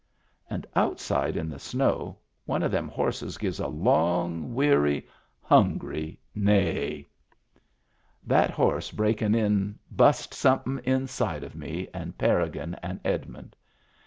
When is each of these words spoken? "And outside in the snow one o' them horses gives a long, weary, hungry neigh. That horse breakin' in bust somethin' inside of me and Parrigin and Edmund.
"And 0.49 0.65
outside 0.75 1.37
in 1.37 1.47
the 1.47 1.59
snow 1.59 2.17
one 2.47 2.63
o' 2.63 2.67
them 2.67 2.87
horses 2.87 3.37
gives 3.37 3.59
a 3.59 3.67
long, 3.67 4.55
weary, 4.55 5.07
hungry 5.43 6.19
neigh. 6.33 7.05
That 8.25 8.49
horse 8.49 8.89
breakin' 8.89 9.35
in 9.35 9.77
bust 9.91 10.33
somethin' 10.33 10.79
inside 10.85 11.43
of 11.43 11.53
me 11.55 11.87
and 11.93 12.17
Parrigin 12.17 12.79
and 12.81 12.99
Edmund. 13.05 13.55